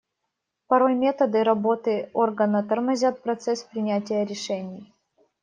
Порой 0.67 0.95
методы 0.95 1.43
работы 1.43 2.09
органа 2.15 2.63
тормозят 2.63 3.21
процесс 3.21 3.61
принятия 3.61 4.25
решений. 4.25 4.91